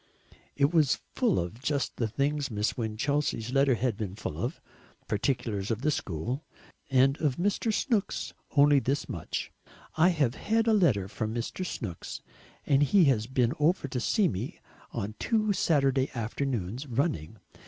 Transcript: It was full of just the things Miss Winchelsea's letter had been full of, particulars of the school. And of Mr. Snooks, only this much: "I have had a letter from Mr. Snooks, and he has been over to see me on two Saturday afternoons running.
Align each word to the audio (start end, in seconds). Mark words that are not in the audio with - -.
It 0.55 0.73
was 0.73 0.99
full 1.15 1.37
of 1.37 1.61
just 1.61 1.97
the 1.97 2.07
things 2.07 2.49
Miss 2.49 2.75
Winchelsea's 2.75 3.51
letter 3.51 3.75
had 3.75 3.97
been 3.97 4.15
full 4.15 4.35
of, 4.35 4.59
particulars 5.07 5.69
of 5.69 5.83
the 5.83 5.91
school. 5.91 6.43
And 6.89 7.17
of 7.21 7.35
Mr. 7.35 7.71
Snooks, 7.71 8.33
only 8.57 8.79
this 8.79 9.07
much: 9.07 9.51
"I 9.97 10.09
have 10.09 10.33
had 10.33 10.65
a 10.65 10.73
letter 10.73 11.07
from 11.07 11.35
Mr. 11.35 11.63
Snooks, 11.63 12.23
and 12.65 12.81
he 12.81 13.03
has 13.13 13.27
been 13.27 13.53
over 13.59 13.87
to 13.89 13.99
see 13.99 14.27
me 14.27 14.59
on 14.89 15.13
two 15.19 15.53
Saturday 15.53 16.09
afternoons 16.15 16.87
running. 16.87 17.37